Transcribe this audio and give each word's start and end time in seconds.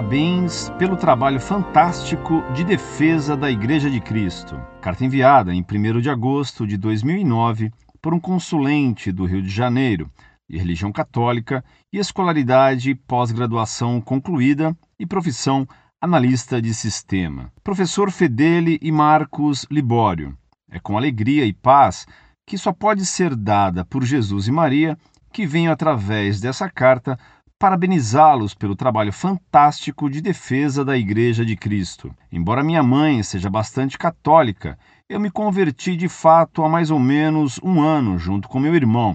parabéns 0.00 0.70
pelo 0.78 0.96
trabalho 0.96 1.38
fantástico 1.38 2.42
de 2.54 2.64
defesa 2.64 3.36
da 3.36 3.50
Igreja 3.50 3.90
de 3.90 4.00
Cristo. 4.00 4.58
Carta 4.80 5.04
enviada 5.04 5.52
em 5.52 5.60
1 5.60 6.00
de 6.00 6.08
agosto 6.08 6.66
de 6.66 6.78
2009 6.78 7.70
por 8.00 8.14
um 8.14 8.18
consulente 8.18 9.12
do 9.12 9.26
Rio 9.26 9.42
de 9.42 9.50
Janeiro, 9.50 10.10
de 10.48 10.56
religião 10.56 10.90
católica 10.90 11.62
e 11.92 11.98
escolaridade 11.98 12.94
pós-graduação 12.94 14.00
concluída 14.00 14.74
e 14.98 15.04
profissão 15.04 15.68
analista 16.00 16.62
de 16.62 16.72
sistema. 16.72 17.52
Professor 17.62 18.10
Fedele 18.10 18.78
e 18.80 18.90
Marcos 18.90 19.66
Libório. 19.70 20.34
É 20.70 20.80
com 20.80 20.96
alegria 20.96 21.44
e 21.44 21.52
paz 21.52 22.06
que 22.46 22.56
só 22.56 22.72
pode 22.72 23.04
ser 23.04 23.36
dada 23.36 23.84
por 23.84 24.02
Jesus 24.02 24.48
e 24.48 24.50
Maria 24.50 24.96
que 25.30 25.46
venho 25.46 25.70
através 25.70 26.40
dessa 26.40 26.70
carta 26.70 27.18
parabenizá-los 27.60 28.54
pelo 28.54 28.74
trabalho 28.74 29.12
fantástico 29.12 30.08
de 30.08 30.22
defesa 30.22 30.82
da 30.82 30.96
Igreja 30.96 31.44
de 31.44 31.54
Cristo. 31.54 32.10
Embora 32.32 32.64
minha 32.64 32.82
mãe 32.82 33.22
seja 33.22 33.50
bastante 33.50 33.98
católica, 33.98 34.78
eu 35.06 35.20
me 35.20 35.30
converti 35.30 35.94
de 35.94 36.08
fato 36.08 36.64
há 36.64 36.70
mais 36.70 36.90
ou 36.90 36.98
menos 36.98 37.60
um 37.62 37.82
ano 37.82 38.18
junto 38.18 38.48
com 38.48 38.58
meu 38.58 38.74
irmão. 38.74 39.14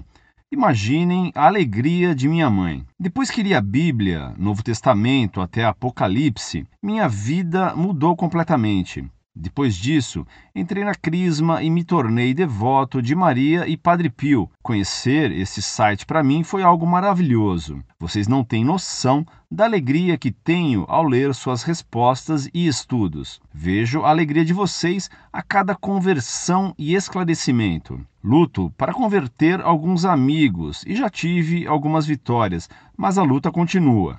Imaginem 0.52 1.32
a 1.34 1.48
alegria 1.48 2.14
de 2.14 2.28
minha 2.28 2.48
mãe. 2.48 2.86
Depois 3.00 3.32
que 3.32 3.42
li 3.42 3.52
a 3.52 3.60
Bíblia, 3.60 4.32
Novo 4.38 4.62
Testamento 4.62 5.40
até 5.40 5.64
Apocalipse, 5.64 6.64
minha 6.80 7.08
vida 7.08 7.74
mudou 7.74 8.14
completamente. 8.14 9.04
Depois 9.38 9.76
disso, 9.76 10.26
entrei 10.54 10.82
na 10.82 10.94
Crisma 10.94 11.62
e 11.62 11.68
me 11.68 11.84
tornei 11.84 12.32
devoto 12.32 13.02
de 13.02 13.14
Maria 13.14 13.68
e 13.68 13.76
Padre 13.76 14.08
Pio. 14.08 14.50
Conhecer 14.62 15.30
esse 15.30 15.60
site 15.60 16.06
para 16.06 16.22
mim 16.22 16.42
foi 16.42 16.62
algo 16.62 16.86
maravilhoso. 16.86 17.84
Vocês 18.00 18.26
não 18.26 18.42
têm 18.42 18.64
noção 18.64 19.26
da 19.50 19.66
alegria 19.66 20.16
que 20.16 20.32
tenho 20.32 20.86
ao 20.88 21.04
ler 21.04 21.34
suas 21.34 21.62
respostas 21.62 22.48
e 22.54 22.66
estudos. 22.66 23.38
Vejo 23.52 24.04
a 24.04 24.08
alegria 24.08 24.42
de 24.42 24.54
vocês 24.54 25.10
a 25.30 25.42
cada 25.42 25.74
conversão 25.74 26.74
e 26.78 26.94
esclarecimento. 26.94 28.00
Luto 28.24 28.72
para 28.78 28.94
converter 28.94 29.60
alguns 29.60 30.06
amigos 30.06 30.82
e 30.86 30.96
já 30.96 31.10
tive 31.10 31.66
algumas 31.66 32.06
vitórias, 32.06 32.70
mas 32.96 33.18
a 33.18 33.22
luta 33.22 33.52
continua. 33.52 34.18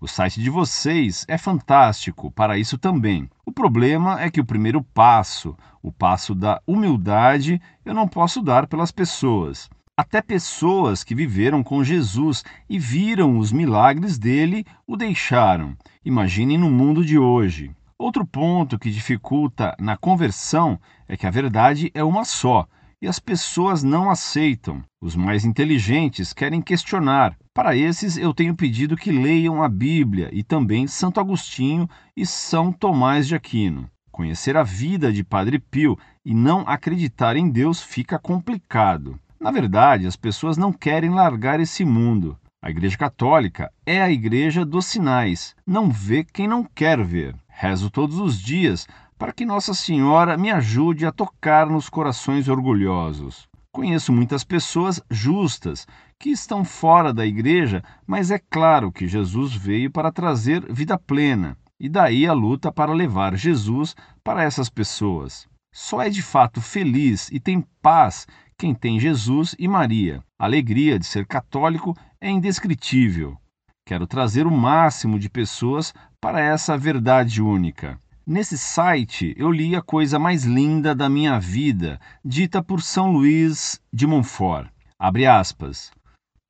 O 0.00 0.06
site 0.06 0.40
de 0.40 0.48
vocês 0.48 1.24
é 1.26 1.36
fantástico 1.36 2.30
para 2.30 2.56
isso 2.56 2.78
também. 2.78 3.28
O 3.44 3.50
problema 3.50 4.20
é 4.20 4.30
que 4.30 4.40
o 4.40 4.44
primeiro 4.44 4.80
passo, 4.80 5.56
o 5.82 5.90
passo 5.90 6.36
da 6.36 6.62
humildade, 6.64 7.60
eu 7.84 7.92
não 7.92 8.06
posso 8.06 8.40
dar 8.40 8.68
pelas 8.68 8.92
pessoas. 8.92 9.68
Até 9.96 10.22
pessoas 10.22 11.02
que 11.02 11.16
viveram 11.16 11.64
com 11.64 11.82
Jesus 11.82 12.44
e 12.70 12.78
viram 12.78 13.38
os 13.38 13.50
milagres 13.50 14.16
dele 14.16 14.64
o 14.86 14.96
deixaram. 14.96 15.76
Imaginem 16.04 16.56
no 16.56 16.70
mundo 16.70 17.04
de 17.04 17.18
hoje. 17.18 17.72
Outro 17.98 18.24
ponto 18.24 18.78
que 18.78 18.92
dificulta 18.92 19.74
na 19.80 19.96
conversão 19.96 20.78
é 21.08 21.16
que 21.16 21.26
a 21.26 21.30
verdade 21.30 21.90
é 21.92 22.04
uma 22.04 22.24
só 22.24 22.68
e 23.00 23.06
as 23.06 23.18
pessoas 23.18 23.82
não 23.82 24.10
aceitam. 24.10 24.82
Os 25.00 25.14
mais 25.14 25.44
inteligentes 25.44 26.32
querem 26.32 26.60
questionar. 26.60 27.36
Para 27.54 27.76
esses, 27.76 28.16
eu 28.16 28.34
tenho 28.34 28.54
pedido 28.54 28.96
que 28.96 29.12
leiam 29.12 29.62
a 29.62 29.68
Bíblia 29.68 30.28
e 30.32 30.42
também 30.42 30.86
Santo 30.86 31.20
Agostinho 31.20 31.88
e 32.16 32.26
São 32.26 32.72
Tomás 32.72 33.26
de 33.26 33.34
Aquino. 33.34 33.88
Conhecer 34.10 34.56
a 34.56 34.64
vida 34.64 35.12
de 35.12 35.22
Padre 35.22 35.58
Pio 35.58 35.96
e 36.24 36.34
não 36.34 36.64
acreditar 36.66 37.36
em 37.36 37.48
Deus 37.48 37.80
fica 37.80 38.18
complicado. 38.18 39.18
Na 39.40 39.52
verdade, 39.52 40.06
as 40.06 40.16
pessoas 40.16 40.56
não 40.56 40.72
querem 40.72 41.10
largar 41.10 41.60
esse 41.60 41.84
mundo. 41.84 42.36
A 42.60 42.70
Igreja 42.70 42.98
Católica 42.98 43.70
é 43.86 44.02
a 44.02 44.10
igreja 44.10 44.64
dos 44.64 44.86
sinais. 44.86 45.54
Não 45.64 45.88
vê 45.88 46.24
quem 46.24 46.48
não 46.48 46.64
quer 46.64 47.00
ver. 47.04 47.36
Rezo 47.48 47.88
todos 47.88 48.18
os 48.18 48.40
dias 48.40 48.88
para 49.18 49.32
que 49.32 49.44
Nossa 49.44 49.74
Senhora 49.74 50.38
me 50.38 50.50
ajude 50.50 51.04
a 51.04 51.10
tocar 51.10 51.66
nos 51.66 51.88
corações 51.88 52.48
orgulhosos. 52.48 53.48
Conheço 53.72 54.12
muitas 54.12 54.44
pessoas 54.44 55.02
justas 55.10 55.86
que 56.18 56.30
estão 56.30 56.64
fora 56.64 57.12
da 57.12 57.26
igreja, 57.26 57.82
mas 58.06 58.30
é 58.30 58.38
claro 58.38 58.90
que 58.90 59.08
Jesus 59.08 59.54
veio 59.54 59.90
para 59.90 60.12
trazer 60.12 60.72
vida 60.72 60.98
plena, 60.98 61.56
e 61.78 61.88
daí 61.88 62.26
a 62.26 62.32
luta 62.32 62.72
para 62.72 62.92
levar 62.92 63.36
Jesus 63.36 63.94
para 64.24 64.42
essas 64.42 64.70
pessoas. 64.70 65.48
Só 65.74 66.00
é 66.00 66.08
de 66.08 66.22
fato 66.22 66.60
feliz 66.60 67.28
e 67.30 67.38
tem 67.38 67.64
paz 67.82 68.26
quem 68.56 68.74
tem 68.74 68.98
Jesus 68.98 69.54
e 69.58 69.68
Maria. 69.68 70.22
A 70.38 70.44
alegria 70.44 70.98
de 70.98 71.06
ser 71.06 71.26
católico 71.26 71.96
é 72.20 72.28
indescritível. 72.30 73.36
Quero 73.86 74.06
trazer 74.06 74.46
o 74.46 74.50
máximo 74.50 75.18
de 75.18 75.30
pessoas 75.30 75.94
para 76.20 76.40
essa 76.40 76.76
verdade 76.76 77.40
única. 77.40 78.00
Nesse 78.30 78.58
site 78.58 79.34
eu 79.38 79.50
li 79.50 79.74
a 79.74 79.80
coisa 79.80 80.18
mais 80.18 80.44
linda 80.44 80.94
da 80.94 81.08
minha 81.08 81.40
vida, 81.40 81.98
dita 82.22 82.62
por 82.62 82.82
São 82.82 83.10
Luís 83.10 83.80
de 83.90 84.06
Montfort. 84.06 84.68
Abre 84.98 85.26
aspas. 85.26 85.90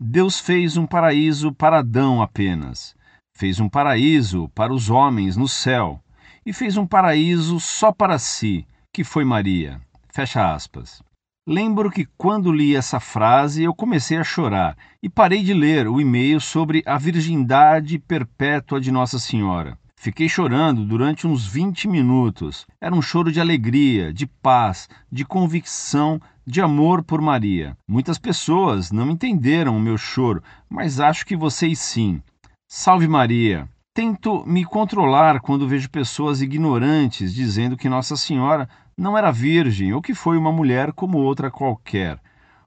Deus 0.00 0.40
fez 0.40 0.76
um 0.76 0.84
paraíso 0.84 1.52
para 1.52 1.78
Adão 1.78 2.20
apenas. 2.20 2.96
Fez 3.32 3.60
um 3.60 3.68
paraíso 3.68 4.48
para 4.56 4.74
os 4.74 4.90
homens 4.90 5.36
no 5.36 5.46
céu. 5.46 6.02
E 6.44 6.52
fez 6.52 6.76
um 6.76 6.84
paraíso 6.84 7.60
só 7.60 7.92
para 7.92 8.18
si, 8.18 8.66
que 8.92 9.04
foi 9.04 9.24
Maria. 9.24 9.80
Fecha 10.12 10.52
aspas. 10.52 11.00
Lembro 11.46 11.92
que 11.92 12.08
quando 12.18 12.50
li 12.50 12.74
essa 12.74 12.98
frase 12.98 13.62
eu 13.62 13.72
comecei 13.72 14.16
a 14.18 14.24
chorar 14.24 14.76
e 15.00 15.08
parei 15.08 15.44
de 15.44 15.54
ler 15.54 15.86
o 15.86 16.00
e-mail 16.00 16.40
sobre 16.40 16.82
a 16.84 16.98
virgindade 16.98 18.00
perpétua 18.00 18.80
de 18.80 18.90
Nossa 18.90 19.20
Senhora. 19.20 19.78
Fiquei 20.00 20.28
chorando 20.28 20.84
durante 20.84 21.26
uns 21.26 21.44
20 21.44 21.88
minutos. 21.88 22.64
Era 22.80 22.94
um 22.94 23.02
choro 23.02 23.32
de 23.32 23.40
alegria, 23.40 24.12
de 24.12 24.28
paz, 24.28 24.88
de 25.10 25.24
convicção, 25.24 26.20
de 26.46 26.60
amor 26.60 27.02
por 27.02 27.20
Maria. 27.20 27.76
Muitas 27.86 28.16
pessoas 28.16 28.92
não 28.92 29.10
entenderam 29.10 29.76
o 29.76 29.80
meu 29.80 29.98
choro, 29.98 30.40
mas 30.70 31.00
acho 31.00 31.26
que 31.26 31.36
vocês 31.36 31.80
sim. 31.80 32.22
Salve 32.68 33.08
Maria! 33.08 33.68
Tento 33.92 34.44
me 34.46 34.64
controlar 34.64 35.40
quando 35.40 35.66
vejo 35.66 35.90
pessoas 35.90 36.40
ignorantes 36.40 37.34
dizendo 37.34 37.76
que 37.76 37.88
Nossa 37.88 38.16
Senhora 38.16 38.68
não 38.96 39.18
era 39.18 39.32
virgem 39.32 39.92
ou 39.92 40.00
que 40.00 40.14
foi 40.14 40.38
uma 40.38 40.52
mulher 40.52 40.92
como 40.92 41.18
outra 41.18 41.50
qualquer. 41.50 42.20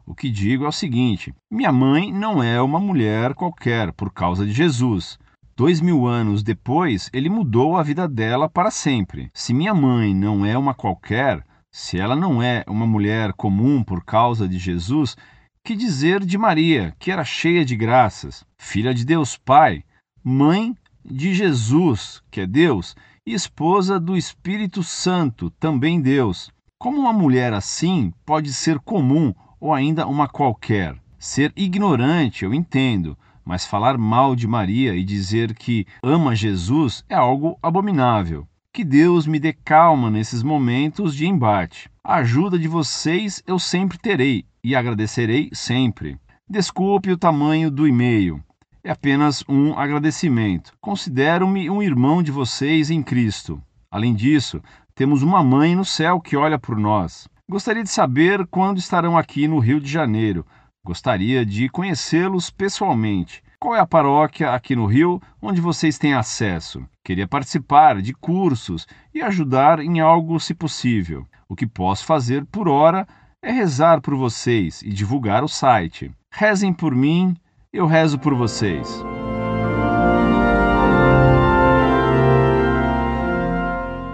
O 0.06 0.14
que 0.14 0.30
digo 0.30 0.66
é 0.66 0.68
o 0.68 0.74
seguinte: 0.74 1.34
minha 1.50 1.72
mãe 1.72 2.12
não 2.12 2.44
é 2.44 2.62
uma 2.62 2.80
mulher 2.80 3.34
qualquer 3.34 3.94
por 3.94 4.12
causa 4.12 4.46
de 4.46 4.52
Jesus. 4.52 5.18
Dois 5.56 5.82
mil 5.82 6.08
anos 6.08 6.44
depois, 6.44 7.10
ele 7.14 7.30
mudou 7.30 7.78
a 7.78 7.84
vida 7.84 8.08
dela 8.08 8.50
para 8.50 8.72
sempre. 8.72 9.30
Se 9.34 9.54
minha 9.54 9.74
mãe 9.74 10.16
não 10.16 10.46
é 10.46 10.58
uma 10.58 10.74
qualquer, 10.74 11.46
se 11.72 12.00
ela 12.00 12.16
não 12.16 12.42
é 12.42 12.64
uma 12.68 12.88
mulher 12.88 13.34
comum 13.34 13.84
por 13.84 14.04
causa 14.04 14.48
de 14.48 14.58
Jesus, 14.58 15.16
que 15.64 15.76
dizer 15.76 16.26
de 16.26 16.38
Maria, 16.38 16.96
que 16.98 17.12
era 17.12 17.24
cheia 17.24 17.64
de 17.64 17.76
graças, 17.76 18.44
filha 18.58 18.94
de 18.94 19.06
Deus 19.06 19.38
Pai, 19.38 19.84
mãe 20.24 20.76
de 21.04 21.34
Jesus, 21.34 22.22
que 22.32 22.42
é 22.42 22.48
Deus, 22.48 22.96
e 23.26 23.34
esposa 23.34 24.00
do 24.00 24.18
Espírito 24.18 24.82
Santo, 24.82 25.50
também 25.52 26.02
Deus. 26.02 26.52
Como 26.80 27.00
uma 27.00 27.14
mulher 27.14 27.54
assim 27.54 28.12
pode 28.26 28.52
ser 28.52 28.80
comum 28.80 29.34
ou 29.60 29.74
ainda 29.74 30.08
uma 30.08 30.28
qualquer? 30.28 30.96
Ser 31.20 31.54
ignorante, 31.56 32.44
eu 32.44 32.54
entendo, 32.54 33.16
mas 33.52 33.66
falar 33.66 33.98
mal 33.98 34.34
de 34.34 34.48
Maria 34.48 34.96
e 34.96 35.04
dizer 35.04 35.54
que 35.54 35.86
ama 36.02 36.34
Jesus 36.34 37.04
é 37.10 37.16
algo 37.16 37.60
abominável. 37.62 38.48
Que 38.74 38.82
Deus 38.82 39.28
me 39.28 39.42
dê 39.42 39.52
calma 39.52 40.10
nesses 40.10 40.42
momentos 40.42 41.14
de 41.14 41.28
embate. 41.28 41.90
A 42.02 42.20
ajuda 42.20 42.58
de 42.58 42.70
vocês 42.70 43.44
eu 43.46 43.60
sempre 43.60 43.98
terei 43.98 44.46
e 44.64 44.74
agradecerei 44.74 45.50
sempre. 45.52 46.18
Desculpe 46.50 47.12
o 47.12 47.18
tamanho 47.18 47.70
do 47.70 47.86
e-mail. 47.86 48.42
É 48.82 48.92
apenas 48.92 49.44
um 49.50 49.78
agradecimento. 49.78 50.72
Considero-me 50.80 51.70
um 51.70 51.84
irmão 51.84 52.24
de 52.24 52.32
vocês 52.32 52.90
em 52.90 53.04
Cristo. 53.04 53.62
Além 53.92 54.16
disso, 54.16 54.62
temos 54.96 55.24
uma 55.24 55.44
mãe 55.44 55.76
no 55.76 55.84
céu 55.84 56.22
que 56.22 56.38
olha 56.38 56.58
por 56.58 56.78
nós. 56.78 57.28
Gostaria 57.50 57.84
de 57.84 57.90
saber 57.90 58.48
quando 58.48 58.78
estarão 58.78 59.18
aqui 59.18 59.46
no 59.46 59.60
Rio 59.60 59.82
de 59.82 59.92
Janeiro 59.92 60.46
Gostaria 60.84 61.46
de 61.46 61.70
conhecê-los 61.70 62.50
pessoalmente. 62.50 63.44
Qual 63.60 63.76
é 63.76 63.80
a 63.80 63.86
paróquia 63.86 64.52
aqui 64.52 64.76
no 64.76 64.88
Rio 64.88 65.22
onde 65.40 65.62
vocês 65.62 66.00
têm 66.00 66.16
acesso? 66.16 66.84
Queria 67.04 67.28
participar 67.28 68.02
de 68.02 68.14
cursos 68.14 68.88
e 69.14 69.22
ajudar 69.22 69.80
em 69.80 70.00
algo, 70.00 70.40
se 70.40 70.56
possível. 70.56 71.28
O 71.48 71.56
que 71.56 71.68
posso 71.68 72.04
fazer 72.04 72.44
por 72.46 72.68
hora 72.68 73.08
é 73.44 73.52
rezar 73.52 74.02
por 74.02 74.16
vocês 74.16 74.82
e 74.82 74.90
divulgar 74.90 75.44
o 75.44 75.48
site. 75.48 76.12
Rezem 76.32 76.74
por 76.74 76.96
mim, 76.96 77.38
eu 77.72 77.86
rezo 77.86 78.18
por 78.18 78.34
vocês. 78.34 79.04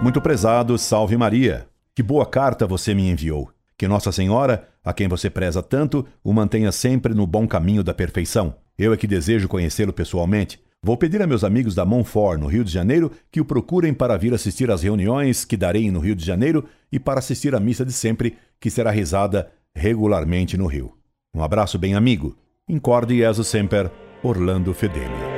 Muito 0.03 0.21
prezado, 0.21 0.77
salve 0.77 1.15
Maria. 1.15 1.65
Que 1.95 2.03
boa 2.03 2.25
carta 2.25 2.67
você 2.67 2.93
me 2.93 3.09
enviou. 3.09 3.56
Que 3.77 3.87
Nossa 3.87 4.11
Senhora, 4.11 4.67
a 4.83 4.91
quem 4.91 5.07
você 5.07 5.29
preza 5.29 5.61
tanto, 5.61 6.05
o 6.23 6.33
mantenha 6.33 6.71
sempre 6.71 7.13
no 7.13 7.27
bom 7.27 7.47
caminho 7.47 7.83
da 7.83 7.93
perfeição. 7.93 8.55
Eu 8.77 8.91
é 8.91 8.97
que 8.97 9.05
desejo 9.05 9.47
conhecê-lo 9.47 9.93
pessoalmente. 9.93 10.59
Vou 10.81 10.97
pedir 10.97 11.21
a 11.21 11.27
meus 11.27 11.43
amigos 11.43 11.75
da 11.75 11.85
Monfort, 11.85 12.39
no 12.39 12.47
Rio 12.47 12.63
de 12.63 12.71
Janeiro, 12.71 13.11
que 13.31 13.41
o 13.41 13.45
procurem 13.45 13.93
para 13.93 14.17
vir 14.17 14.33
assistir 14.33 14.71
às 14.71 14.81
reuniões 14.81 15.45
que 15.45 15.57
darei 15.57 15.91
no 15.91 15.99
Rio 15.99 16.15
de 16.15 16.25
Janeiro 16.25 16.65
e 16.91 16.99
para 16.99 17.19
assistir 17.19 17.53
à 17.53 17.59
missa 17.59 17.85
de 17.85 17.93
sempre, 17.93 18.37
que 18.59 18.69
será 18.69 18.89
rezada 18.89 19.51
regularmente 19.75 20.57
no 20.57 20.65
Rio. 20.65 20.93
Um 21.35 21.43
abraço 21.43 21.77
bem 21.77 21.93
amigo. 21.93 22.35
Incorde 22.67 23.17
Jesus 23.17 23.47
Semper, 23.47 23.91
Orlando 24.23 24.73
Fedeli. 24.73 25.36